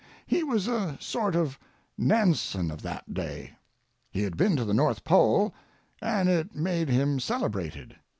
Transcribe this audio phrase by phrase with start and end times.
[0.25, 1.59] He was a sort of
[1.95, 3.53] Nansen of that day.
[4.09, 5.53] He had been to the North Pole,
[6.01, 7.95] and it made him celebrated.